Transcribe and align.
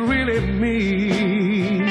Really 0.00 0.40
me. 0.40 1.82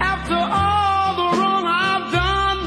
After 0.00 0.34
all 0.34 1.16
the 1.16 1.28
wrong 1.38 1.64
I've 1.66 2.12
done, 2.12 2.60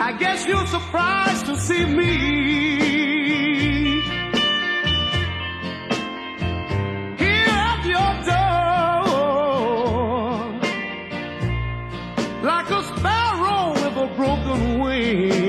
I 0.00 0.12
guess 0.18 0.46
you're 0.46 0.66
surprised 0.66 1.46
to 1.46 1.56
see 1.56 1.84
me. 1.84 2.12
Here 7.22 7.56
at 7.70 7.84
your 7.94 8.12
door 8.30 8.52
like 12.42 12.70
a 12.70 12.82
sparrow 12.82 13.72
with 13.72 13.96
a 13.96 14.08
broken 14.16 14.80
wing. 14.80 15.41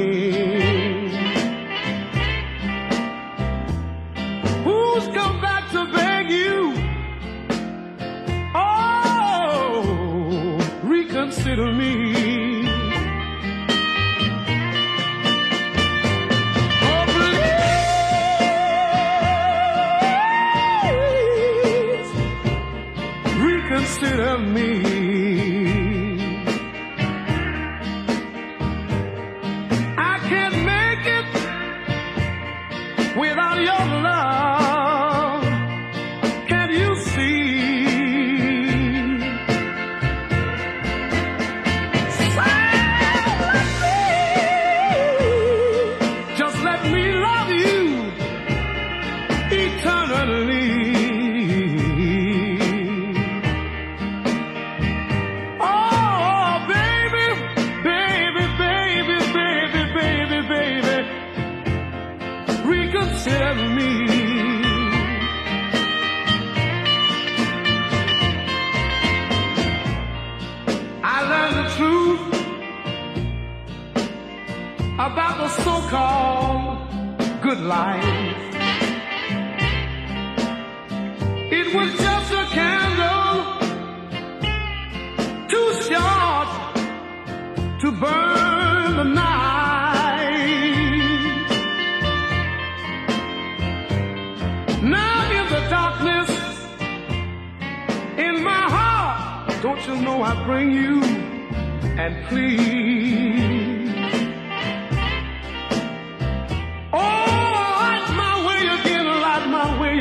to 11.56 11.72
me. 11.72 12.03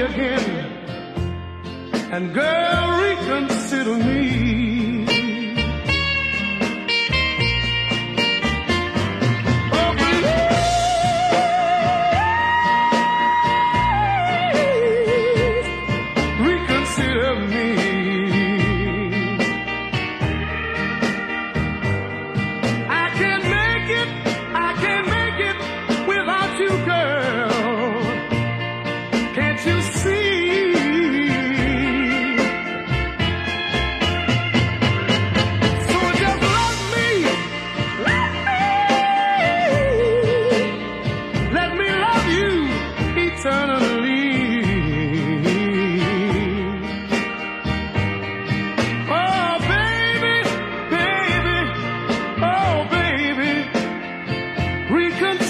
Again. 0.05 0.67
And 2.13 2.35
girl, 2.35 2.99
reconsider 3.01 3.97
me. 3.97 4.52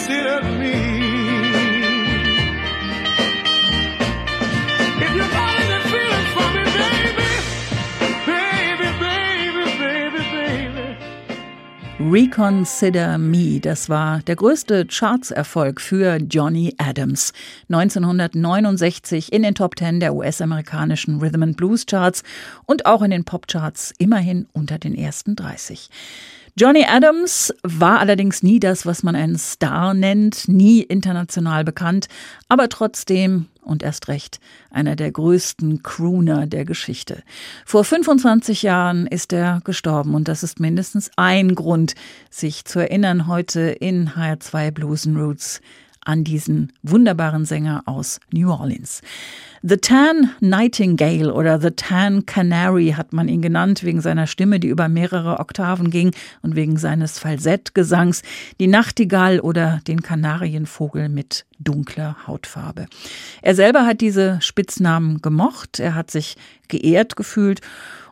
Reconsider 0.03 0.43
me. 0.59 0.73
If 5.01 5.15
you 5.15 5.25
got 5.31 5.55
any 5.61 5.79
feelings 5.91 6.31
for 6.35 6.49
me, 6.55 6.65
baby, 6.81 7.31
baby, 8.27 8.89
baby, 9.01 9.65
baby, 9.79 10.23
baby. 10.33 10.97
Reconsider 11.99 13.19
Me, 13.19 13.61
das 13.61 13.89
war 13.89 14.21
der 14.21 14.37
größte 14.37 14.87
Chartserfolg 14.87 15.81
für 15.81 16.17
Johnny 16.17 16.75
Adams. 16.79 17.33
1969 17.69 19.33
in 19.33 19.43
den 19.43 19.55
Top 19.55 19.79
10 19.79 20.01
der 20.01 20.15
US-amerikanischen 20.15 21.21
Rhythm 21.21 21.43
and 21.45 21.57
Blues 21.57 21.87
Charts 21.87 22.23
und 22.67 22.87
auch 22.87 23.03
in 23.03 23.13
den 23.13 23.25
Popcharts 23.25 23.95
immerhin 23.99 24.47
unter 24.53 24.79
den 24.79 24.97
ersten 24.97 25.37
30. 25.37 25.89
Johnny 26.55 26.85
Adams 26.85 27.55
war 27.63 27.99
allerdings 28.01 28.43
nie 28.43 28.61
das, 28.61 28.85
was 28.85 29.03
man 29.03 29.17
einen 29.17 29.39
Star 29.39 29.95
nennt, 29.95 30.49
nie 30.49 30.83
international 30.83 31.65
bekannt, 31.65 32.09
aber 32.47 32.69
trotzdem 32.69 33.47
und 33.63 33.83
erst 33.83 34.09
recht 34.09 34.39
einer 34.71 34.95
der 34.95 35.11
größten 35.13 35.83
Crooner 35.83 36.47
der 36.47 36.67
Geschichte. 36.67 37.23
Vor 37.65 37.85
25 37.85 38.63
Jahren 38.63 39.07
ist 39.07 39.33
er 39.33 39.63
gestorben 39.65 40.15
und 40.15 40.29
das 40.29 40.43
ist 40.43 40.61
mindestens 40.61 41.11
ein 41.17 41.55
Grund, 41.55 41.95
sich 42.29 42.67
zu 42.67 42.81
erinnern 42.81 43.29
heute 43.29 43.61
in 43.61 44.11
HR2 44.11 44.73
Blues 44.73 45.07
Roots 45.07 45.63
an 46.05 46.25
diesen 46.25 46.73
wunderbaren 46.83 47.45
Sänger 47.45 47.83
aus 47.87 48.21
New 48.33 48.51
Orleans. 48.51 49.03
The 49.63 49.77
Tan 49.77 50.31
Nightingale 50.41 51.33
oder 51.33 51.61
The 51.61 51.71
Tan 51.71 52.27
Canary 52.27 52.95
hat 52.97 53.13
man 53.13 53.29
ihn 53.29 53.43
genannt, 53.43 53.85
wegen 53.85 54.01
seiner 54.01 54.27
Stimme, 54.27 54.59
die 54.59 54.67
über 54.67 54.89
mehrere 54.89 55.39
Oktaven 55.39 55.91
ging 55.91 56.11
und 56.43 56.57
wegen 56.57 56.77
seines 56.79 57.21
Falsettgesangs, 57.21 58.23
die 58.59 58.67
Nachtigall 58.67 59.39
oder 59.39 59.81
den 59.87 60.03
Kanarienvogel 60.03 61.09
mit 61.09 61.45
dunkler 61.61 62.17
Hautfarbe. 62.27 62.87
Er 63.41 63.55
selber 63.55 63.87
hat 63.87 64.01
diese 64.01 64.41
Spitznamen 64.41 65.23
gemocht, 65.23 65.79
er 65.79 65.95
hat 65.95 66.11
sich 66.11 66.37
geehrt 66.67 67.15
gefühlt 67.15 67.61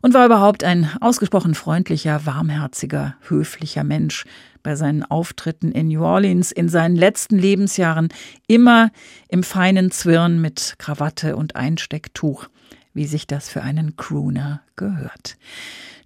und 0.02 0.14
war 0.14 0.26
überhaupt 0.26 0.62
ein 0.62 0.88
ausgesprochen 1.00 1.54
freundlicher, 1.54 2.26
warmherziger, 2.26 3.16
höflicher 3.28 3.82
Mensch 3.82 4.24
bei 4.62 4.76
seinen 4.76 5.02
Auftritten 5.02 5.72
in 5.72 5.88
New 5.88 6.02
Orleans 6.02 6.52
in 6.52 6.68
seinen 6.68 6.96
letzten 6.96 7.38
Lebensjahren 7.38 8.08
immer 8.46 8.90
im 9.28 9.42
feinen 9.42 9.90
Zwirn 9.90 10.40
mit 10.40 10.74
Krawatte 10.78 11.36
und 11.36 11.56
Einstecktuch, 11.56 12.48
wie 12.94 13.06
sich 13.06 13.26
das 13.26 13.48
für 13.48 13.62
einen 13.62 13.96
Crooner 13.96 14.62
gehört. 14.76 15.36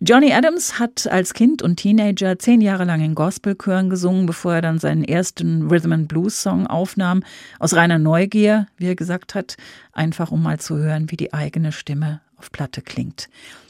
Johnny 0.01 0.33
Adams 0.33 0.79
hat 0.79 1.07
als 1.07 1.33
Kind 1.33 1.63
und 1.63 1.77
Teenager 1.77 2.39
zehn 2.39 2.61
Jahre 2.61 2.85
lang 2.85 3.01
in 3.01 3.15
Gospelchören 3.15 3.89
gesungen, 3.89 4.27
bevor 4.27 4.57
er 4.57 4.61
dann 4.61 4.79
seinen 4.79 5.05
ersten 5.05 5.69
Rhythm 5.71 5.93
and 5.93 6.09
Blues 6.09 6.43
Song 6.43 6.67
aufnahm. 6.67 7.23
Aus 7.59 7.75
reiner 7.75 7.99
Neugier, 7.99 8.67
wie 8.77 8.89
er 8.89 8.97
gesagt 8.97 9.35
hat, 9.35 9.57
einfach 9.93 10.31
um 10.31 10.43
mal 10.43 10.61
zu 10.61 10.77
hören, 10.77 11.11
wie 11.11 11.17
die 11.17 11.33
eigene 11.33 11.73
Stimme 11.73 12.21
auf 12.37 12.53
Platte 12.53 12.83
klingt. 12.83 13.29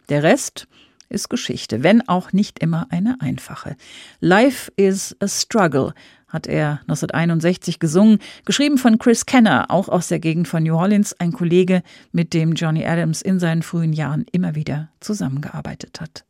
Der 0.08 0.22
Rest 0.22 0.66
ist 1.14 1.30
Geschichte, 1.30 1.82
wenn 1.82 2.06
auch 2.06 2.32
nicht 2.32 2.58
immer 2.58 2.88
eine 2.90 3.20
einfache. 3.20 3.76
Life 4.20 4.70
is 4.76 5.16
a 5.20 5.28
struggle 5.28 5.94
hat 6.34 6.46
er 6.48 6.80
1961 6.82 7.78
gesungen, 7.78 8.18
geschrieben 8.44 8.76
von 8.76 8.98
Chris 8.98 9.24
Kenner, 9.24 9.70
auch 9.70 9.88
aus 9.88 10.08
der 10.08 10.18
Gegend 10.18 10.48
von 10.48 10.64
New 10.64 10.74
Orleans, 10.74 11.14
ein 11.20 11.32
Kollege, 11.32 11.82
mit 12.12 12.34
dem 12.34 12.54
Johnny 12.54 12.84
Adams 12.84 13.22
in 13.22 13.38
seinen 13.38 13.62
frühen 13.62 13.92
Jahren 13.92 14.26
immer 14.32 14.56
wieder 14.56 14.88
zusammengearbeitet 15.00 16.00
hat. 16.00 16.24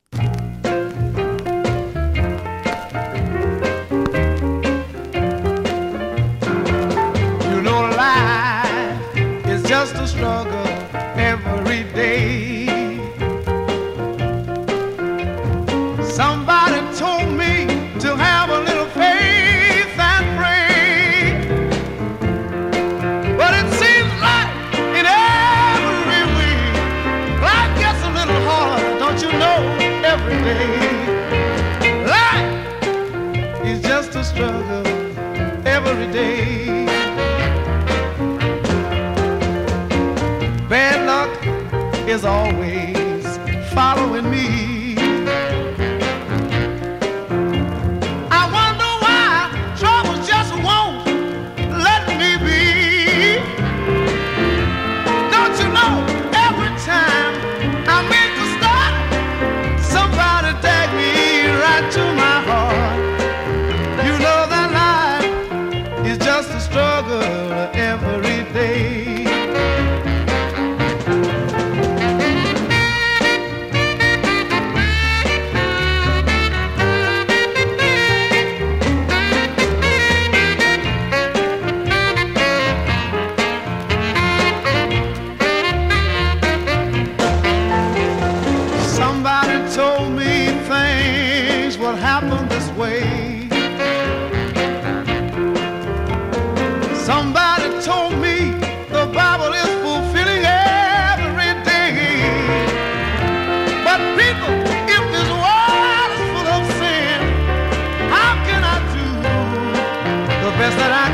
You 7.50 7.60
know 7.62 7.88
life 7.96 9.48
is 9.48 9.62
just 9.68 9.94
a 9.96 10.06
struggle 10.06 10.63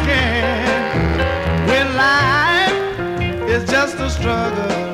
Can 0.07 1.67
when 1.69 1.97
life 1.97 3.51
is 3.51 3.69
just 3.69 3.97
a 3.97 4.09
struggle 4.09 4.90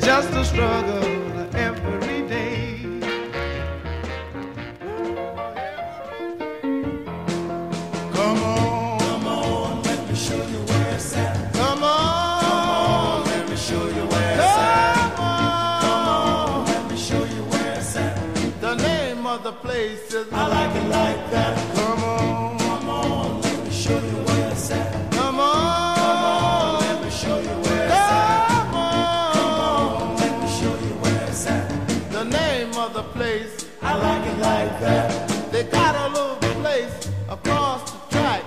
is 0.00 0.06
just 0.06 0.30
a 0.32 0.44
struggle 0.44 1.56
every 1.56 2.28
day. 2.28 2.78
Come 8.12 8.42
on, 8.42 8.98
come 9.00 9.26
on, 9.26 9.82
let 9.82 10.08
me 10.08 10.14
show 10.14 10.36
you 10.36 10.58
where 10.70 10.94
it's 10.94 11.16
at. 11.16 11.52
Come 11.54 11.82
on, 11.82 12.40
come 12.42 12.68
on, 12.68 13.24
let 13.26 13.48
me 13.48 13.56
show 13.56 13.86
you 13.88 14.04
where 14.12 14.32
it's 14.32 14.58
at. 14.58 15.16
Come 15.16 16.08
on, 16.08 16.66
let 16.66 16.90
me 16.90 16.96
show 16.96 17.24
you 17.24 17.42
where 17.52 17.74
it's 17.78 17.96
at. 17.96 18.60
The 18.60 18.74
name 18.76 19.26
of 19.26 19.42
the 19.42 19.52
place 19.52 20.12
is 20.14 20.32
I 20.32 20.46
like 20.46 20.76
it 20.76 20.88
like 20.88 21.30
that. 21.30 21.74
Come 21.76 22.04
on, 22.04 22.58
come 22.58 22.88
on, 22.88 23.40
let 23.42 23.64
me 23.64 23.70
show 23.70 23.98
you 23.98 24.19
like 34.60 34.80
that. 34.80 35.28
They 35.52 35.64
got 35.64 35.94
a 36.04 36.06
little 36.12 36.36
place 36.60 37.10
across 37.28 37.90
the 37.90 37.98
track. 38.16 38.44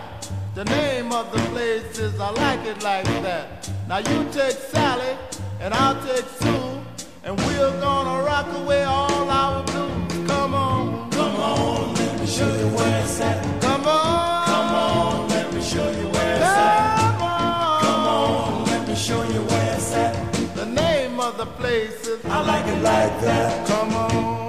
The 0.54 0.66
name 0.66 1.12
of 1.12 1.32
the 1.32 1.40
place 1.54 1.98
is 1.98 2.20
I 2.20 2.30
like 2.30 2.64
it 2.72 2.84
like 2.84 3.06
that. 3.28 3.70
Now 3.88 3.98
you 3.98 4.18
take 4.32 4.58
Sally 4.74 5.18
and 5.60 5.74
I'll 5.74 6.00
take 6.06 6.28
Sue, 6.40 6.82
and 7.24 7.34
we're 7.46 7.76
gonna 7.82 8.24
rock 8.24 8.48
away 8.62 8.84
all 8.84 9.28
our 9.30 9.64
blues. 9.64 10.28
Come 10.28 10.54
on, 10.54 11.10
come 11.12 11.36
on, 11.36 11.96
let 11.96 12.20
me 12.20 12.28
show 12.28 12.52
you 12.62 12.68
where 12.78 13.04
it's 13.04 13.20
at. 13.20 13.38
Come 13.62 13.88
on, 13.88 14.46
come 14.46 14.76
on, 14.86 15.30
let 15.30 15.48
me 15.54 15.62
show 15.62 15.90
you 16.00 16.08
where 16.16 16.36
it's 16.36 16.44
at. 16.44 16.98
Come 17.00 17.22
on, 17.22 17.82
come 17.86 18.06
on, 18.18 18.66
let 18.66 18.88
me 18.88 18.96
show 18.96 19.24
you 19.34 19.42
where 19.50 19.74
it's 19.74 19.94
at. 19.94 20.14
The 20.62 20.66
name 20.66 21.20
of 21.20 21.38
the 21.38 21.48
place 21.62 22.06
is 22.08 22.24
I 22.26 22.40
like 22.52 22.68
it 22.68 22.82
like 22.92 23.14
that. 23.22 23.68
Come 23.68 23.94
on, 23.96 24.43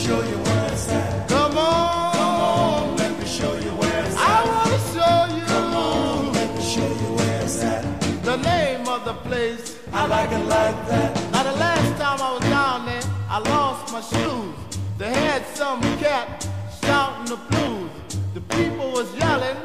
show 0.00 0.22
you 0.22 0.38
where 0.46 0.72
it's 0.72 0.88
at. 0.88 1.28
Come 1.28 1.58
on, 1.58 2.12
come 2.14 2.40
on, 2.40 2.96
let 2.96 3.12
me 3.18 3.26
show 3.26 3.52
you 3.64 3.72
where 3.80 4.04
it's 4.06 4.16
at. 4.16 4.30
I 4.32 4.40
wanna 4.50 4.80
show 4.94 5.16
you. 5.36 5.44
Come 5.52 5.74
on, 5.74 6.32
let 6.32 6.48
me 6.56 6.62
show 6.74 6.88
you 7.02 7.10
where 7.18 7.42
it's 7.42 7.62
at. 7.62 7.82
The 8.30 8.36
name 8.38 8.88
of 8.88 9.04
the 9.04 9.14
place 9.28 9.78
I 9.92 10.06
like 10.06 10.30
it 10.32 10.44
like 10.56 10.78
that. 10.88 11.10
Now 11.32 11.42
the 11.42 11.56
last 11.66 11.90
time 12.00 12.18
I 12.26 12.32
was 12.32 12.46
down 12.58 12.86
there, 12.86 13.06
I 13.28 13.38
lost 13.54 13.92
my 13.92 14.00
shoes. 14.12 14.54
They 14.96 15.12
had 15.12 15.42
some 15.54 15.80
cat 15.98 16.48
shouting 16.82 17.26
the 17.34 17.40
blues. 17.50 17.90
The 18.32 18.42
people 18.56 18.90
was 18.92 19.08
yelling 19.16 19.58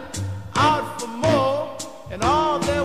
out 0.55 0.99
for 0.99 1.07
more, 1.07 1.77
and 2.11 2.21
all 2.23 2.59
they 2.59 2.81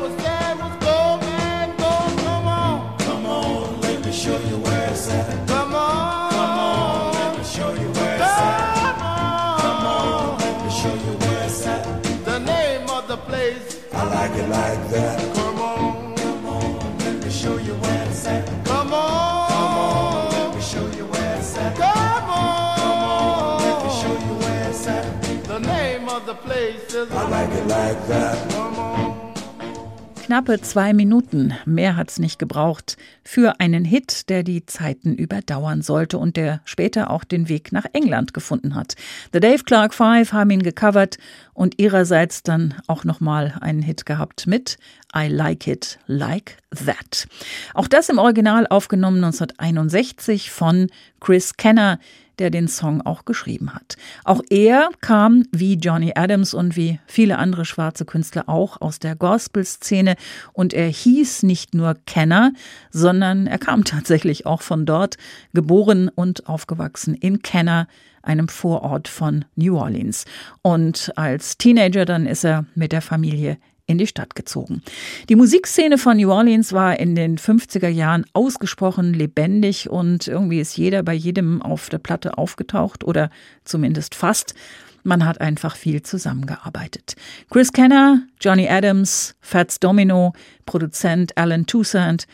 Knappe 30.26 30.60
zwei 30.60 30.92
Minuten, 30.92 31.54
mehr 31.64 31.96
hat's 31.96 32.18
nicht 32.18 32.38
gebraucht, 32.38 32.98
für 33.24 33.58
einen 33.58 33.86
Hit, 33.86 34.28
der 34.28 34.42
die 34.42 34.66
Zeiten 34.66 35.14
überdauern 35.14 35.80
sollte 35.80 36.18
und 36.18 36.36
der 36.36 36.60
später 36.66 37.08
auch 37.08 37.24
den 37.24 37.48
Weg 37.48 37.72
nach 37.72 37.86
England 37.94 38.34
gefunden 38.34 38.74
hat. 38.74 38.96
The 39.32 39.40
Dave 39.40 39.64
Clark 39.64 39.94
Five 39.94 40.34
haben 40.34 40.50
ihn 40.50 40.62
gecovert 40.62 41.16
und 41.54 41.80
ihrerseits 41.80 42.42
dann 42.42 42.74
auch 42.86 43.04
nochmal 43.04 43.54
einen 43.62 43.80
Hit 43.80 44.04
gehabt 44.04 44.46
mit 44.46 44.76
I 45.16 45.28
Like 45.28 45.66
It 45.66 45.98
Like 46.06 46.58
That. 46.84 47.26
Auch 47.72 47.88
das 47.88 48.10
im 48.10 48.18
Original 48.18 48.66
aufgenommen 48.66 49.24
1961 49.24 50.50
von 50.50 50.90
Chris 51.18 51.56
Kenner, 51.56 51.98
der 52.40 52.50
den 52.50 52.66
Song 52.66 53.02
auch 53.02 53.24
geschrieben 53.24 53.74
hat. 53.74 53.96
Auch 54.24 54.40
er 54.50 54.88
kam, 55.00 55.44
wie 55.52 55.74
Johnny 55.74 56.12
Adams 56.16 56.54
und 56.54 56.74
wie 56.74 56.98
viele 57.06 57.38
andere 57.38 57.64
schwarze 57.64 58.04
Künstler 58.04 58.48
auch, 58.48 58.80
aus 58.80 58.98
der 58.98 59.14
Gospel-Szene 59.14 60.16
und 60.52 60.74
er 60.74 60.88
hieß 60.88 61.44
nicht 61.44 61.74
nur 61.74 61.94
Kenner, 62.06 62.52
sondern 62.90 63.46
er 63.46 63.58
kam 63.58 63.84
tatsächlich 63.90 64.46
auch 64.46 64.62
von 64.62 64.86
dort, 64.86 65.16
geboren 65.52 66.08
und 66.08 66.48
aufgewachsen 66.48 67.14
in 67.14 67.42
Kenner, 67.42 67.86
einem 68.22 68.48
Vorort 68.48 69.08
von 69.08 69.44
New 69.54 69.78
Orleans. 69.78 70.24
Und 70.62 71.12
als 71.16 71.56
Teenager 71.56 72.04
dann 72.04 72.26
ist 72.26 72.44
er 72.44 72.66
mit 72.74 72.92
der 72.92 73.02
Familie 73.02 73.58
in 73.90 73.98
die 73.98 74.06
Stadt 74.06 74.34
gezogen. 74.34 74.82
Die 75.28 75.36
Musikszene 75.36 75.98
von 75.98 76.16
New 76.16 76.30
Orleans 76.30 76.72
war 76.72 76.98
in 76.98 77.14
den 77.14 77.38
50er 77.38 77.88
Jahren 77.88 78.24
ausgesprochen 78.32 79.12
lebendig 79.12 79.90
und 79.90 80.28
irgendwie 80.28 80.60
ist 80.60 80.76
jeder 80.76 81.02
bei 81.02 81.14
jedem 81.14 81.60
auf 81.60 81.88
der 81.88 81.98
Platte 81.98 82.38
aufgetaucht 82.38 83.04
oder 83.04 83.30
zumindest 83.64 84.14
fast. 84.14 84.54
Man 85.02 85.24
hat 85.24 85.40
einfach 85.40 85.76
viel 85.76 86.02
zusammengearbeitet. 86.02 87.14
Chris 87.50 87.72
Kenner, 87.72 88.22
Johnny 88.40 88.68
Adams, 88.68 89.34
Fats 89.40 89.80
Domino, 89.80 90.34
Produzent 90.66 91.36
Alan 91.36 91.66
Toussaint, 91.66 92.26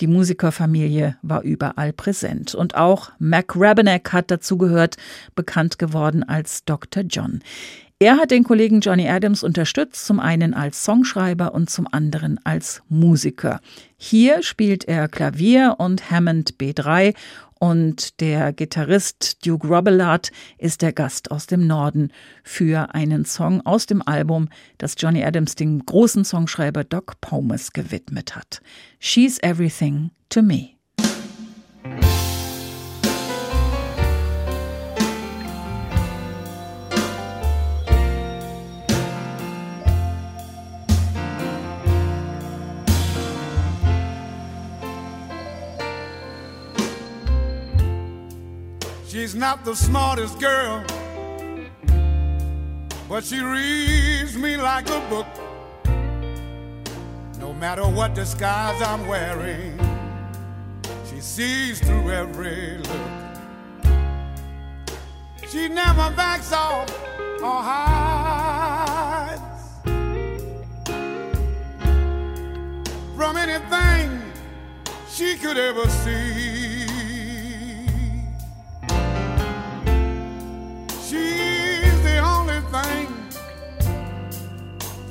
die 0.00 0.06
Musikerfamilie 0.06 1.16
war 1.22 1.42
überall 1.42 1.92
präsent. 1.92 2.54
Und 2.54 2.74
auch 2.74 3.10
Mac 3.18 3.52
Rabenek 3.54 4.12
hat 4.12 4.30
dazugehört, 4.30 4.96
bekannt 5.34 5.78
geworden 5.78 6.22
als 6.22 6.64
Dr. 6.64 7.02
John. 7.02 7.40
Er 8.02 8.16
hat 8.16 8.30
den 8.30 8.44
Kollegen 8.44 8.80
Johnny 8.80 9.06
Adams 9.06 9.42
unterstützt, 9.42 10.06
zum 10.06 10.20
einen 10.20 10.54
als 10.54 10.84
Songschreiber 10.84 11.52
und 11.52 11.68
zum 11.68 11.86
anderen 11.92 12.40
als 12.44 12.80
Musiker. 12.88 13.60
Hier 13.98 14.42
spielt 14.42 14.84
er 14.84 15.06
Klavier 15.06 15.74
und 15.76 16.10
Hammond 16.10 16.54
B3 16.54 17.14
und 17.58 18.18
der 18.22 18.54
Gitarrist 18.54 19.44
Duke 19.44 19.68
Robillard 19.68 20.32
ist 20.56 20.80
der 20.80 20.94
Gast 20.94 21.30
aus 21.30 21.46
dem 21.46 21.66
Norden 21.66 22.10
für 22.42 22.94
einen 22.94 23.26
Song 23.26 23.60
aus 23.66 23.84
dem 23.84 24.00
Album, 24.00 24.48
das 24.78 24.94
Johnny 24.96 25.22
Adams 25.22 25.54
dem 25.56 25.84
großen 25.84 26.24
Songschreiber 26.24 26.84
Doc 26.84 27.20
Pomus 27.20 27.74
gewidmet 27.74 28.34
hat. 28.34 28.62
She's 28.98 29.38
Everything 29.42 30.10
to 30.30 30.40
Me. 30.40 30.70
She's 49.30 49.38
not 49.38 49.64
the 49.64 49.76
smartest 49.76 50.40
girl, 50.40 50.84
but 53.08 53.22
she 53.22 53.38
reads 53.38 54.36
me 54.36 54.56
like 54.56 54.90
a 54.90 54.98
book. 55.08 55.26
No 57.38 57.52
matter 57.52 57.84
what 57.84 58.12
disguise 58.12 58.82
I'm 58.82 59.06
wearing, 59.06 59.78
she 61.08 61.20
sees 61.20 61.78
through 61.78 62.10
every 62.10 62.78
look. 62.78 63.06
She 65.48 65.68
never 65.68 66.10
backs 66.16 66.52
off 66.52 66.90
or 67.40 67.62
hides 67.62 69.40
from 73.16 73.36
anything 73.36 74.22
she 75.08 75.36
could 75.36 75.56
ever 75.56 75.88
see. 75.88 76.59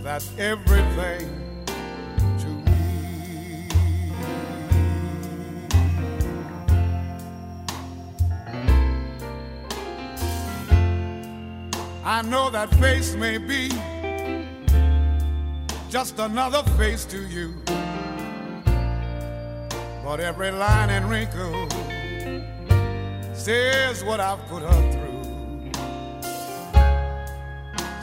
That's 0.10 0.32
everything 0.40 1.30
to 2.40 2.48
me. 2.48 3.70
I 12.04 12.24
know 12.24 12.50
that 12.50 12.74
face 12.80 13.14
may 13.14 13.38
be 13.38 13.70
just 15.92 16.18
another 16.18 16.64
face 16.72 17.06
to 17.06 17.28
you, 17.28 17.54
but 20.04 20.20
every 20.20 20.50
line 20.50 20.90
and 20.90 21.08
wrinkle 21.08 21.70
says 23.36 24.04
what 24.04 24.20
I've 24.20 24.44
put 24.48 24.64
her 24.64 24.92
through. 24.92 25.10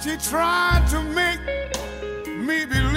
She 0.05 0.17
tried 0.31 0.87
to 0.91 1.03
make 1.03 1.56
me 2.47 2.65
believe 2.65 2.97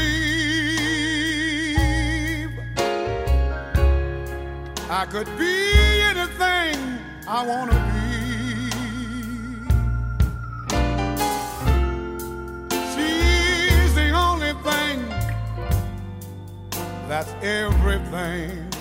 I 4.92 5.06
could 5.10 5.28
be 5.40 5.72
anything 6.12 7.00
I 7.28 7.44
want 7.48 7.72
to 7.72 7.78
be. 7.78 8.00
She's 12.94 13.96
the 13.96 14.12
only 14.12 14.54
thing 14.62 15.10
that's 17.08 17.34
everything. 17.42 18.79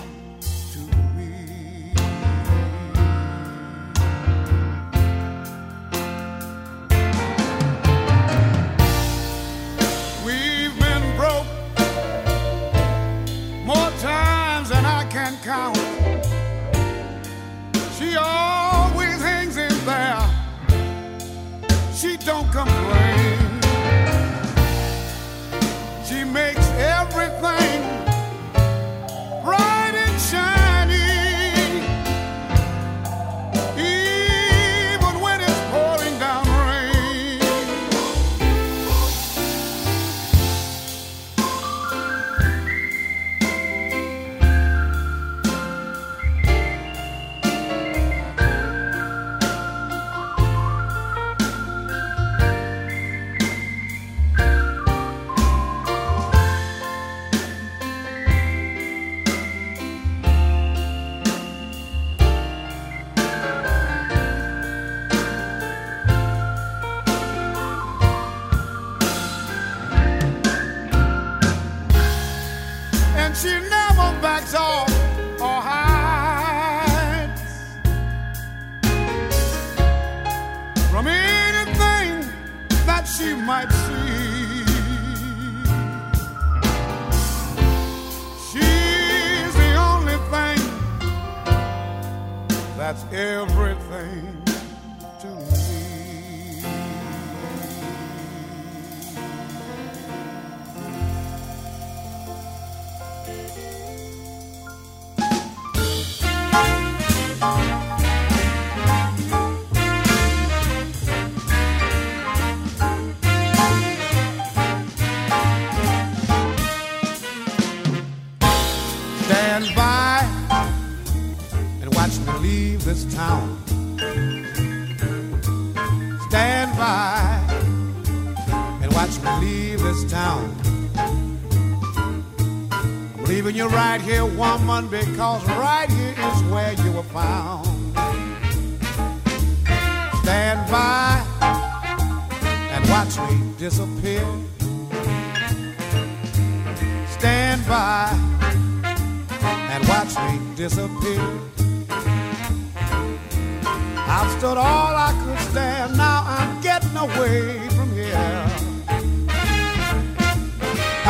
Away 156.99 157.69
from 157.71 157.91
here. 157.93 158.47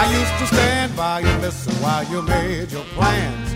I 0.01 0.05
used 0.13 0.39
to 0.41 0.47
stand 0.55 0.95
by 0.95 1.21
and 1.21 1.43
listen 1.43 1.73
while 1.83 2.05
you 2.05 2.23
made 2.23 2.71
your 2.71 2.85
plans, 2.97 3.49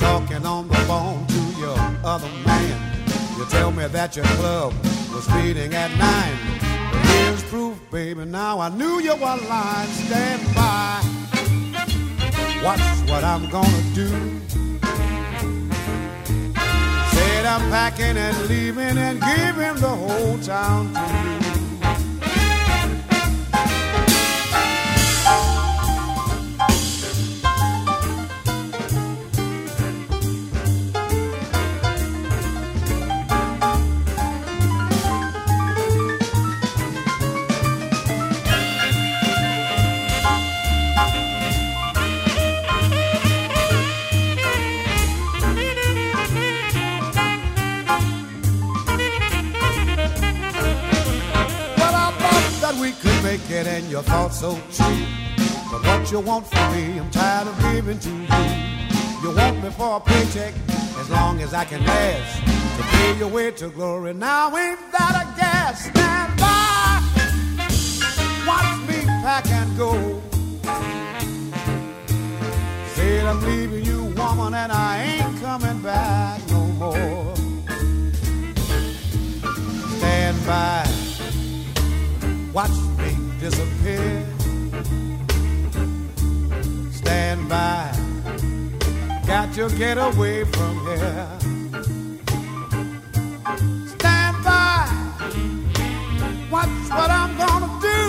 talking 0.00 0.44
on 0.46 0.68
the 0.68 0.76
phone 0.88 1.26
to 1.26 1.40
your 1.60 1.78
other 2.02 2.30
man. 2.46 3.06
You 3.36 3.44
tell 3.46 3.70
me 3.70 3.86
that 3.86 4.16
your 4.16 4.24
club 4.36 4.72
was 5.12 5.28
meeting 5.34 5.74
at 5.74 5.90
nine. 5.98 6.36
Here's 7.06 7.42
proof, 7.44 7.78
baby, 7.90 8.24
now 8.24 8.60
I 8.60 8.70
knew 8.70 9.00
you 9.00 9.14
were 9.14 9.38
lying. 9.48 9.90
Stand 9.90 10.42
by, 10.54 11.00
watch 12.64 12.80
what 13.10 13.22
I'm 13.22 13.48
gonna 13.50 13.82
do. 13.94 14.08
Said 17.12 17.44
I'm 17.46 17.70
packing 17.70 18.16
and 18.16 18.48
leaving 18.48 18.96
and 18.98 19.20
giving 19.20 19.76
the 19.80 19.88
whole 19.88 20.38
town 20.38 20.92
to 20.94 21.58
you. 21.58 21.63
Could 53.54 53.66
and 53.66 53.90
your 53.90 54.02
thoughts 54.02 54.40
so 54.40 54.54
too. 54.72 55.06
But 55.70 55.80
what 55.86 56.10
you 56.10 56.20
want 56.20 56.46
from 56.46 56.72
me, 56.72 56.98
I'm 56.98 57.10
tired 57.10 57.48
of 57.48 57.56
giving 57.60 57.98
to 57.98 58.10
you. 58.10 58.26
You 59.22 59.36
want 59.36 59.62
me 59.62 59.70
for 59.70 59.96
a 59.96 60.00
paycheck 60.00 60.54
as 60.98 61.08
long 61.10 61.40
as 61.40 61.54
I 61.54 61.64
can 61.64 61.84
last. 61.84 62.42
To 62.76 62.82
pay 62.82 63.18
your 63.18 63.28
way 63.28 63.50
to 63.52 63.68
glory, 63.68 64.12
now 64.14 64.56
ain't 64.56 64.80
that 64.92 65.14
a 65.22 65.24
gas? 65.40 65.84
Stand 65.86 66.32
by, 66.40 67.00
watch 68.48 68.72
me 68.88 68.98
pack 69.24 69.46
and 69.50 69.76
go. 69.76 69.92
Said 72.94 73.26
I'm 73.26 73.40
leaving 73.42 73.84
you, 73.84 74.00
woman, 74.16 74.54
and 74.54 74.72
I 74.72 75.02
ain't 75.02 75.40
coming 75.40 75.80
back 75.80 76.40
no 76.50 76.62
more. 76.82 77.36
Stand 79.98 80.46
by 80.46 81.04
watch 82.52 82.83
disappear. 83.50 84.24
Stand 86.90 87.46
by, 87.46 87.92
got 89.26 89.52
to 89.52 89.68
get 89.76 89.98
away 89.98 90.44
from 90.44 90.74
here. 90.86 91.28
Stand 93.94 94.36
by, 94.42 94.88
watch 96.50 96.68
what 96.96 97.10
I'm 97.10 97.36
gonna 97.36 97.72
do. 97.90 98.00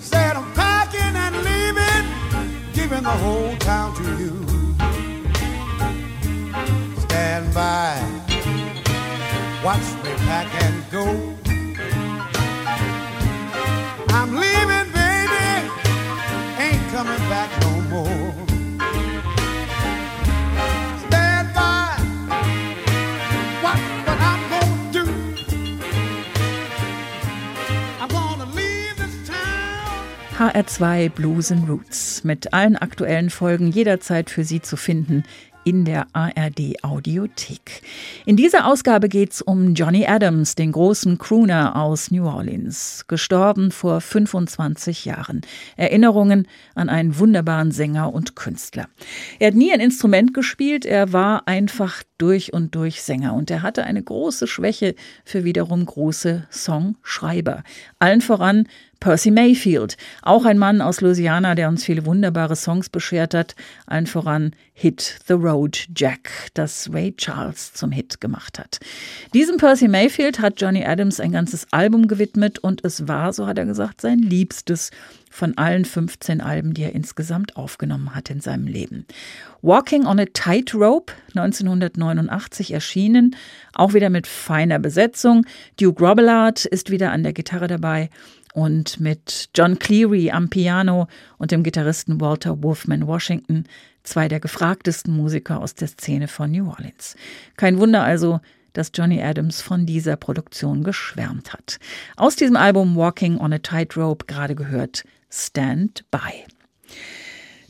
Said 0.00 0.34
I'm 0.34 0.52
packing 0.54 1.14
and 1.24 1.36
leaving, 1.48 2.06
giving 2.72 3.04
the 3.04 3.16
whole 3.24 3.56
town 3.58 3.94
to 3.98 4.02
you. 4.22 4.34
Stand 7.02 7.54
by, 7.54 8.02
watch 9.62 9.86
me 10.02 10.12
pack 10.26 10.52
and 10.64 10.90
go. 10.90 11.37
Coming 16.98 17.28
back 17.28 17.48
no 17.60 17.70
more. 17.92 18.34
Stand 21.06 21.48
by, 21.54 21.94
watch 23.62 23.84
what 24.06 24.18
I'm 24.30 24.42
gonna 24.52 24.92
do. 24.92 25.04
I'm 28.00 28.08
gonna 28.08 28.46
leave 28.46 28.96
this 28.96 29.28
town. 29.28 30.08
HR2 30.38 31.10
Blues 31.10 31.52
and 31.52 31.68
Roots 31.68 32.24
mit 32.24 32.52
allen 32.52 32.76
aktuellen 32.76 33.30
Folgen 33.30 33.70
jederzeit 33.70 34.28
für 34.28 34.42
Sie 34.42 34.60
zu 34.60 34.76
finden 34.76 35.22
in 35.68 35.84
der 35.84 36.06
ARD 36.14 36.82
Audiothek. 36.82 37.82
In 38.24 38.38
dieser 38.38 38.66
Ausgabe 38.66 39.10
geht's 39.10 39.42
um 39.42 39.74
Johnny 39.74 40.06
Adams, 40.06 40.54
den 40.54 40.72
großen 40.72 41.18
Crooner 41.18 41.76
aus 41.76 42.10
New 42.10 42.24
Orleans, 42.24 43.04
gestorben 43.06 43.70
vor 43.70 44.00
25 44.00 45.04
Jahren. 45.04 45.42
Erinnerungen 45.76 46.48
an 46.74 46.88
einen 46.88 47.18
wunderbaren 47.18 47.70
Sänger 47.70 48.14
und 48.14 48.34
Künstler. 48.34 48.88
Er 49.38 49.48
hat 49.48 49.56
nie 49.56 49.70
ein 49.70 49.80
Instrument 49.80 50.32
gespielt, 50.32 50.86
er 50.86 51.12
war 51.12 51.46
einfach 51.46 52.02
durch 52.16 52.54
und 52.54 52.74
durch 52.74 53.02
Sänger 53.02 53.34
und 53.34 53.50
er 53.50 53.60
hatte 53.60 53.84
eine 53.84 54.02
große 54.02 54.46
Schwäche 54.46 54.94
für 55.26 55.44
wiederum 55.44 55.84
große 55.84 56.46
Songschreiber. 56.50 57.62
Allen 57.98 58.22
voran 58.22 58.68
Percy 59.00 59.30
Mayfield, 59.30 59.96
auch 60.22 60.44
ein 60.44 60.58
Mann 60.58 60.80
aus 60.80 61.00
Louisiana, 61.00 61.54
der 61.54 61.68
uns 61.68 61.84
viele 61.84 62.04
wunderbare 62.04 62.56
Songs 62.56 62.88
beschert 62.88 63.32
hat, 63.32 63.54
allen 63.86 64.06
voran 64.06 64.52
Hit 64.72 65.18
the 65.26 65.34
Road 65.34 65.86
Jack, 65.94 66.30
das 66.54 66.90
Ray 66.92 67.12
Charles 67.16 67.72
zum 67.72 67.90
Hit 67.90 68.20
gemacht 68.20 68.58
hat. 68.58 68.78
Diesem 69.34 69.56
Percy 69.56 69.88
Mayfield 69.88 70.40
hat 70.40 70.60
Johnny 70.60 70.84
Adams 70.84 71.20
ein 71.20 71.32
ganzes 71.32 71.66
Album 71.72 72.06
gewidmet 72.08 72.58
und 72.58 72.84
es 72.84 73.08
war, 73.08 73.32
so 73.32 73.46
hat 73.46 73.58
er 73.58 73.66
gesagt, 73.66 74.00
sein 74.00 74.18
liebstes 74.18 74.90
von 75.30 75.56
allen 75.58 75.84
15 75.84 76.40
Alben, 76.40 76.74
die 76.74 76.82
er 76.82 76.94
insgesamt 76.94 77.56
aufgenommen 77.56 78.14
hat 78.14 78.30
in 78.30 78.40
seinem 78.40 78.66
Leben. 78.66 79.04
Walking 79.62 80.06
on 80.06 80.18
a 80.18 80.24
Tightrope, 80.32 81.12
1989 81.34 82.72
erschienen, 82.72 83.36
auch 83.74 83.94
wieder 83.94 84.10
mit 84.10 84.26
feiner 84.26 84.78
Besetzung. 84.78 85.44
Duke 85.78 86.04
Robillard 86.04 86.64
ist 86.64 86.90
wieder 86.90 87.12
an 87.12 87.22
der 87.22 87.32
Gitarre 87.32 87.66
dabei 87.66 88.10
und 88.58 88.98
mit 88.98 89.50
John 89.54 89.78
Cleary 89.78 90.32
am 90.32 90.48
Piano 90.48 91.06
und 91.38 91.52
dem 91.52 91.62
Gitarristen 91.62 92.20
Walter 92.20 92.60
Wolfman 92.60 93.06
Washington, 93.06 93.64
zwei 94.02 94.26
der 94.26 94.40
gefragtesten 94.40 95.14
Musiker 95.14 95.60
aus 95.60 95.76
der 95.76 95.86
Szene 95.86 96.26
von 96.26 96.50
New 96.50 96.68
Orleans. 96.68 97.14
Kein 97.56 97.78
Wunder 97.78 98.02
also, 98.02 98.40
dass 98.72 98.90
Johnny 98.92 99.22
Adams 99.22 99.62
von 99.62 99.86
dieser 99.86 100.16
Produktion 100.16 100.82
geschwärmt 100.82 101.52
hat. 101.52 101.78
Aus 102.16 102.34
diesem 102.34 102.56
Album 102.56 102.96
Walking 102.96 103.38
on 103.38 103.52
a 103.52 103.58
Tightrope 103.58 104.26
gerade 104.26 104.56
gehört 104.56 105.04
Stand 105.30 106.04
By. 106.10 106.44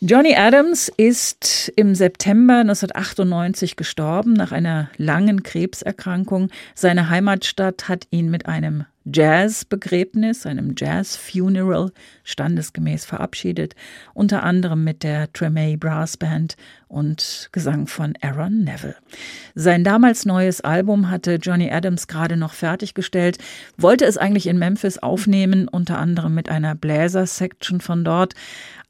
Johnny 0.00 0.36
Adams 0.36 0.90
ist 0.96 1.70
im 1.76 1.94
September 1.94 2.60
1998 2.60 3.76
gestorben 3.76 4.32
nach 4.32 4.52
einer 4.52 4.88
langen 4.96 5.42
Krebserkrankung. 5.42 6.48
Seine 6.74 7.10
Heimatstadt 7.10 7.88
hat 7.88 8.06
ihn 8.10 8.30
mit 8.30 8.46
einem 8.46 8.86
Jazz-Begräbnis, 9.12 10.44
einem 10.46 10.74
Jazz-Funeral 10.76 11.92
standesgemäß 12.24 13.04
verabschiedet, 13.04 13.74
unter 14.14 14.42
anderem 14.42 14.84
mit 14.84 15.02
der 15.02 15.32
Tremay 15.32 15.76
Brass 15.76 16.16
Band 16.16 16.56
und 16.88 17.48
Gesang 17.52 17.86
von 17.86 18.14
Aaron 18.20 18.64
Neville. 18.64 18.96
Sein 19.54 19.84
damals 19.84 20.26
neues 20.26 20.60
Album 20.60 21.10
hatte 21.10 21.36
Johnny 21.36 21.70
Adams 21.70 22.08
gerade 22.08 22.36
noch 22.36 22.54
fertiggestellt, 22.54 23.38
wollte 23.76 24.04
es 24.04 24.18
eigentlich 24.18 24.46
in 24.46 24.58
Memphis 24.58 24.98
aufnehmen, 24.98 25.68
unter 25.68 25.98
anderem 25.98 26.34
mit 26.34 26.48
einer 26.48 26.74
Bläser-Section 26.74 27.80
von 27.80 28.04
dort, 28.04 28.34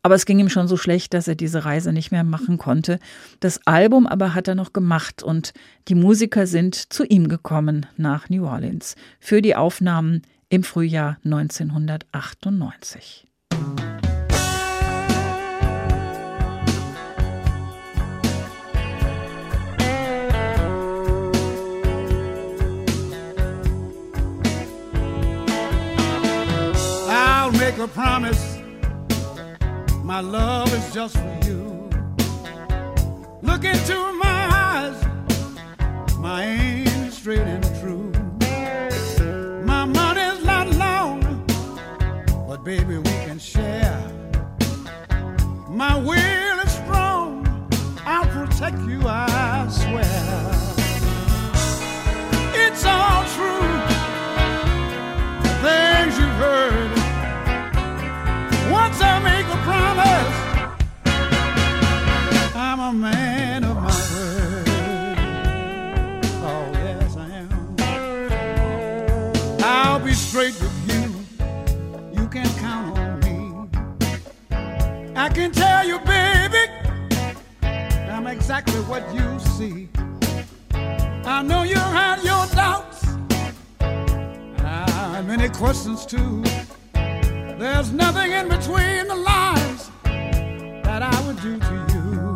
aber 0.03 0.15
es 0.15 0.27
ging 0.27 0.39
ihm 0.39 0.49
schon 0.49 0.69
so 0.69 0.77
schlecht, 0.77 1.13
dass 1.13 1.29
er 1.29 1.35
diese 1.35 1.65
Reise 1.65 1.93
nicht 1.93 2.13
mehr 2.13 2.25
machen 2.25 2.57
konnte. 2.57 2.99
Das 3.41 3.67
Album 3.67 4.07
aber 4.07 4.35
hat 4.35 4.49
er 4.49 4.55
noch 4.55 4.73
gemacht 4.73 5.23
und 5.23 5.53
die 5.89 5.95
Musiker 5.95 6.47
sind 6.47 6.93
zu 6.93 7.05
ihm 7.05 7.29
gekommen 7.29 7.87
nach 7.97 8.31
New 8.31 8.47
Orleans 8.47 8.95
für 9.19 9.43
die 9.43 9.57
Aufnahmen 9.57 10.23
im 10.49 10.63
Frühjahr 10.63 11.19
1998. 11.25 13.28
Make 27.79 27.87
a 27.87 27.93
promise, 27.93 28.59
my 30.03 30.21
love 30.21 30.73
is 30.73 30.93
just 30.93 31.17
for 31.17 31.39
you. 31.45 31.89
Look 33.43 33.65
into 33.65 33.95
my 34.15 34.49
eyes, 34.51 34.97
what 78.89 79.05
you 79.15 79.39
see. 79.39 79.89
I 80.73 81.43
know 81.43 81.63
you 81.63 81.77
had 81.77 82.23
your 82.25 82.47
doubts, 82.57 83.05
have 83.81 85.27
many 85.27 85.51
questions 85.51 86.07
too. 86.07 86.43
There's 86.95 87.93
nothing 87.93 88.33
in 88.33 88.49
between 88.49 89.09
the 89.09 89.15
lines 89.15 89.91
that 90.05 91.03
I 91.03 91.27
would 91.27 91.41
do 91.43 91.59
to 91.59 91.87
you. 91.93 92.28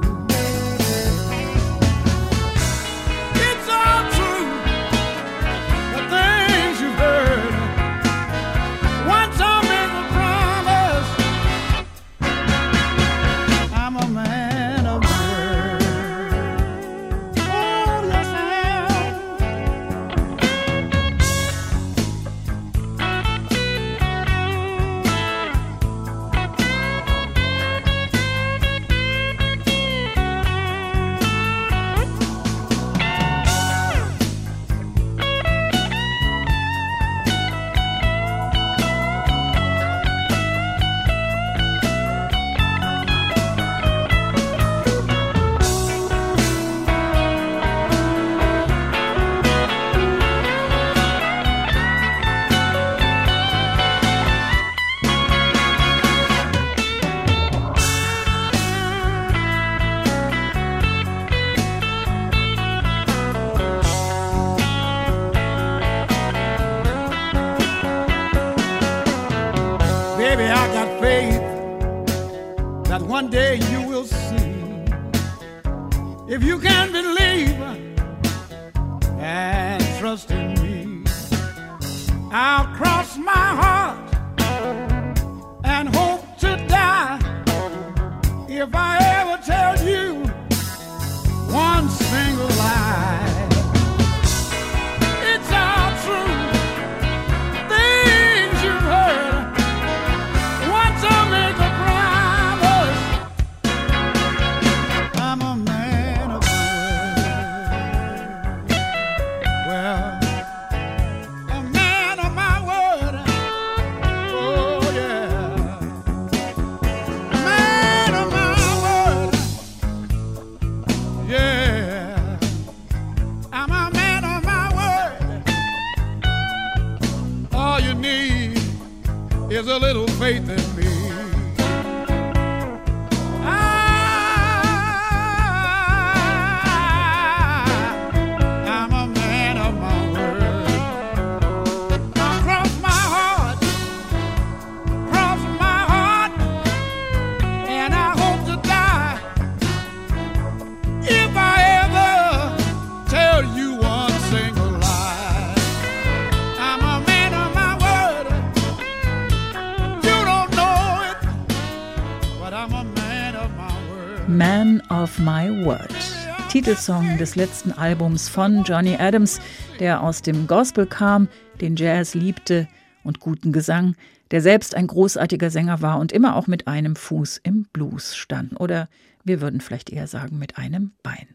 Titelsong 166.73 167.19
des 167.19 167.37
letzten 167.37 167.73
Albums 167.73 168.31
von 168.31 168.65
Johnny 168.65 168.97
Adams, 168.97 169.43
der 169.79 170.03
aus 170.03 170.23
dem 170.23 170.47
Gospel 170.47 170.87
kam, 170.87 171.29
den 171.61 171.77
Jazz 171.77 172.15
liebte 172.15 172.67
und 173.05 173.21
guten 173.21 173.53
Gesang, 173.53 173.95
der 174.31 174.41
selbst 174.41 174.75
ein 174.75 174.87
großartiger 174.87 175.51
Sänger 175.51 175.83
war 175.83 176.01
und 176.01 176.13
immer 176.13 176.35
auch 176.35 176.47
mit 176.47 176.69
einem 176.69 176.97
Fuß 176.97 177.41
im 177.43 177.67
Blues 177.75 178.17
stand. 178.17 178.59
Oder 178.59 178.89
wir 179.23 179.43
würden 179.43 179.61
vielleicht 179.61 179.91
eher 179.91 180.07
sagen 180.07 180.39
mit 180.39 180.57
einem 180.57 180.93
Bein. 181.03 181.29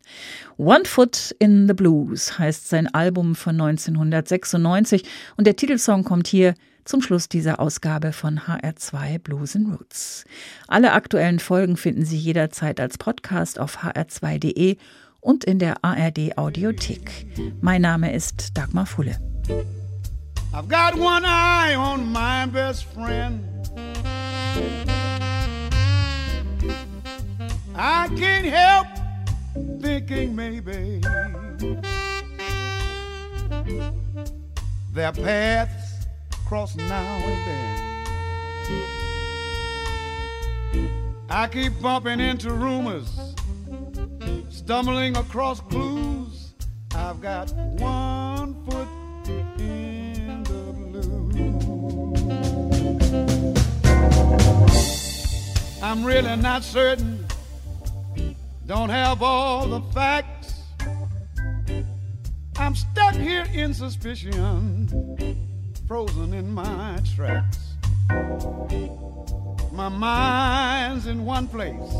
One 0.57 0.85
Foot 0.85 1.35
in 1.37 1.67
the 1.67 1.75
Blues 1.75 2.39
heißt 2.39 2.67
sein 2.67 2.91
Album 2.91 3.35
von 3.35 3.61
1996 3.61 5.03
und 5.35 5.45
der 5.45 5.55
Titelsong 5.55 6.03
kommt 6.03 6.25
hier 6.25 6.55
zum 6.83 7.01
Schluss 7.03 7.29
dieser 7.29 7.59
Ausgabe 7.59 8.11
von 8.11 8.39
HR2 8.39 9.19
Blues 9.19 9.55
and 9.55 9.69
Roots. 9.77 10.25
Alle 10.67 10.93
aktuellen 10.93 11.39
Folgen 11.39 11.77
finden 11.77 12.05
Sie 12.05 12.17
jederzeit 12.17 12.79
als 12.79 12.97
Podcast 12.97 13.59
auf 13.59 13.83
hr2.de 13.83 14.77
und 15.21 15.43
in 15.43 15.59
der 15.59 15.83
ARD 15.83 16.37
Audiothek. 16.37 17.27
Mein 17.61 17.81
Name 17.81 18.11
ist 18.13 18.57
Dagmar 18.57 18.85
Fulle. 18.85 19.17
I've 20.53 20.67
got 20.67 20.95
one 20.95 21.25
eye 21.25 21.75
on 21.75 22.11
my 22.11 22.45
best 22.47 22.85
friend. 22.93 23.43
I 27.75 28.07
can't 28.17 28.45
help 28.45 28.87
thinking 29.81 30.35
maybe 30.35 31.01
their 34.93 35.11
paths 35.11 36.07
cross 36.47 36.75
now 36.75 36.85
and 36.85 37.45
then. 37.45 37.87
I 41.29 41.47
keep 41.47 41.79
bumping 41.81 42.19
into 42.19 42.51
rumors, 42.51 43.35
stumbling 44.67 45.15
across 45.15 45.61
clues. 45.61 46.51
I've 46.93 47.21
got 47.21 47.49
one 47.79 48.53
foot 48.65 48.89
in 49.57 50.43
the 50.43 50.73
blue. 50.75 51.31
I'm 55.81 56.03
really 56.03 56.35
not 56.35 56.65
certain. 56.65 57.25
Don't 58.65 58.89
have 58.89 59.23
all 59.23 59.69
the 59.69 59.79
facts. 59.93 60.55
I'm 62.57 62.75
stuck 62.75 63.15
here 63.15 63.45
in 63.53 63.73
suspicion, 63.73 64.89
frozen 65.87 66.33
in 66.33 66.51
my 66.51 66.99
tracks. 67.15 67.59
My 69.71 69.87
mind's 69.87 71.07
in 71.07 71.23
one 71.23 71.47
place, 71.47 71.93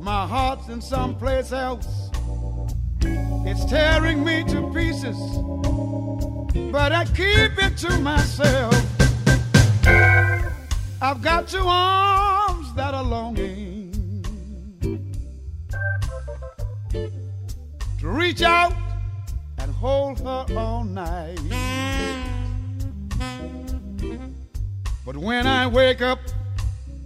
my 0.00 0.26
heart's 0.26 0.68
in 0.68 0.80
someplace 0.80 1.52
else. 1.52 2.10
It's 3.00 3.64
tearing 3.64 4.24
me 4.24 4.44
to 4.44 4.72
pieces, 4.72 5.16
but 6.72 6.92
I 6.92 7.04
keep 7.06 7.62
it 7.62 7.76
to 7.78 7.98
myself. 7.98 8.74
I've 11.00 11.22
got 11.22 11.48
two 11.48 11.64
arms 11.64 12.74
that 12.74 12.94
are 12.94 13.04
longing 13.04 14.22
to 18.00 18.08
reach 18.08 18.42
out 18.42 18.72
and 19.58 19.70
hold 19.72 20.20
her 20.20 20.46
all 20.56 20.84
night. 20.84 21.38
But 25.04 25.16
when 25.16 25.46
I 25.46 25.68
wake 25.68 26.02
up 26.02 26.18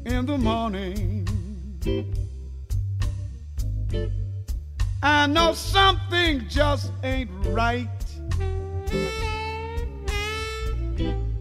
in 0.07 0.25
the 0.25 0.39
morning, 0.39 1.27
I 5.03 5.27
know 5.27 5.55
something 5.55 6.47
just 6.49 6.93
ain't 7.03 7.31
right. 7.47 7.89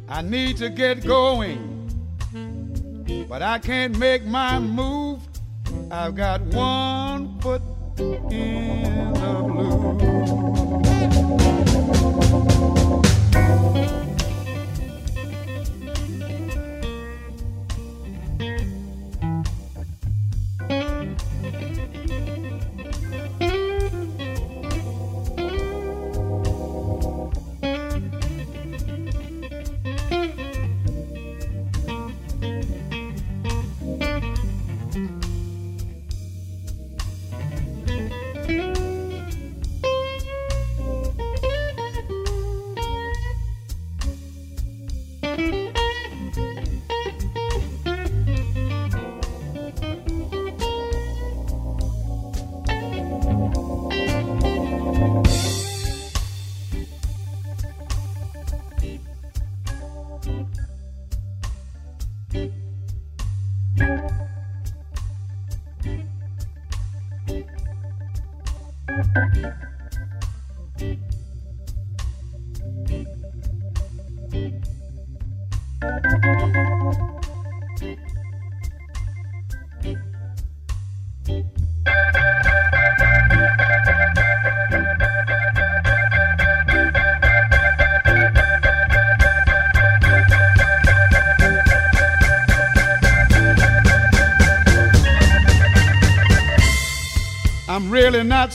I 0.08 0.22
need 0.22 0.58
to 0.58 0.70
get 0.70 1.06
going, 1.06 1.90
but 3.28 3.42
I 3.42 3.60
can't 3.60 3.98
make 3.98 4.26
my 4.26 4.60
move. 4.60 5.20
I've 5.92 6.16
got 6.16 6.42
one 6.42 7.40
foot 7.42 7.62
in 7.98 9.14
the 9.14 9.44
blue. 9.46 10.79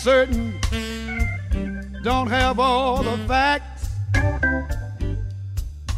Certain, 0.04 0.60
don't 2.02 2.26
have 2.26 2.60
all 2.60 3.02
the 3.02 3.16
facts. 3.26 3.88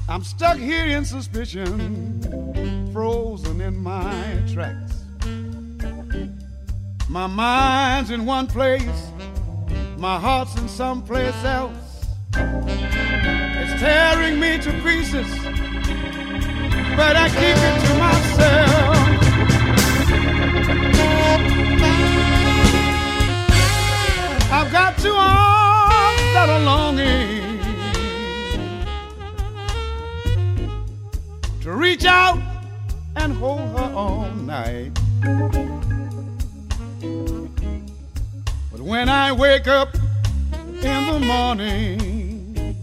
I'm 0.08 0.22
stuck 0.22 0.58
here 0.58 0.86
in 0.86 1.04
suspicion, 1.04 2.22
frozen 2.92 3.60
in 3.60 3.76
my 3.76 4.40
tracks. 4.52 5.02
My 7.08 7.26
mind's 7.26 8.12
in 8.12 8.24
one 8.26 8.46
place, 8.46 9.10
my 9.96 10.20
heart's 10.20 10.54
in 10.56 10.68
someplace 10.68 11.42
else. 11.42 12.06
It's 12.32 13.80
tearing 13.80 14.38
me 14.38 14.58
to 14.58 14.70
pieces, 14.84 15.26
but 16.96 17.16
I 17.16 17.28
keep 17.28 17.56
it 17.58 17.86
to 17.86 17.94
myself. 17.98 19.05
Got 24.76 24.98
two 24.98 25.14
arms 25.16 26.20
that 26.34 26.50
are 26.50 26.60
longing 26.60 27.58
to 31.62 31.72
reach 31.72 32.04
out 32.04 32.38
and 33.16 33.32
hold 33.32 33.60
her 33.60 33.90
all 33.94 34.30
night. 34.32 34.92
But 38.70 38.82
when 38.82 39.08
I 39.08 39.32
wake 39.32 39.66
up 39.66 39.94
in 40.52 41.06
the 41.10 41.20
morning, 41.20 42.76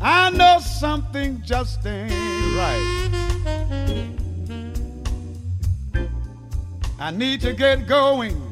I 0.00 0.30
know 0.30 0.60
something 0.60 1.42
just 1.44 1.84
ain't 1.84 2.12
right. 2.56 3.10
I 7.00 7.10
need 7.10 7.40
to 7.40 7.52
get 7.52 7.88
going 7.88 8.51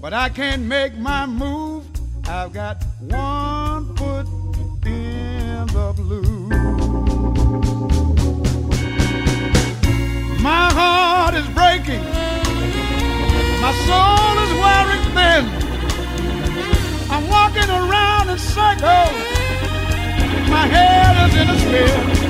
but 0.00 0.14
I 0.14 0.30
can't 0.30 0.62
make 0.62 0.96
my 0.96 1.26
move. 1.26 1.84
I've 2.26 2.52
got 2.52 2.82
one 3.00 3.94
foot 3.96 4.26
in 4.86 5.66
the 5.66 5.92
blue. 5.94 6.48
My 10.40 10.72
heart 10.72 11.34
is 11.34 11.46
breaking, 11.48 12.02
my 13.60 13.72
soul 13.86 14.34
is 14.44 14.52
wearing 14.62 15.04
thin. 15.16 15.44
I'm 17.10 17.28
walking 17.28 17.68
around 17.68 18.30
in 18.30 18.38
circles, 18.38 19.16
my 20.48 20.66
head 20.66 21.28
is 21.28 21.36
in 21.36 21.48
a 21.50 21.58
spin. 21.58 22.29